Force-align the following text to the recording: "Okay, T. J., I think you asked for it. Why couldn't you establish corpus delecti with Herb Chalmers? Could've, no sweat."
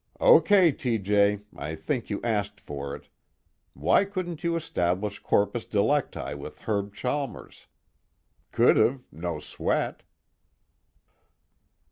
"Okay, 0.19 0.71
T. 0.71 0.97
J., 0.97 1.41
I 1.55 1.75
think 1.75 2.09
you 2.09 2.19
asked 2.23 2.59
for 2.59 2.95
it. 2.95 3.07
Why 3.75 4.03
couldn't 4.03 4.43
you 4.43 4.55
establish 4.55 5.19
corpus 5.19 5.63
delecti 5.63 6.33
with 6.35 6.61
Herb 6.61 6.95
Chalmers? 6.95 7.67
Could've, 8.51 9.03
no 9.11 9.37
sweat." 9.39 10.01